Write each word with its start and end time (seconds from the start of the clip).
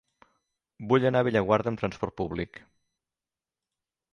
Vull 0.93 1.03
anar 1.09 1.21
a 1.25 1.27
Bellaguarda 1.27 1.71
amb 1.73 1.81
trasport 1.83 2.17
públic. 2.23 2.61